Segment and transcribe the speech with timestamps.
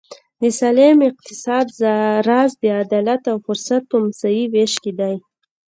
[0.41, 1.67] د سالم اقتصاد
[2.27, 5.15] راز د عدالت او فرصت په مساوي وېش کې دی.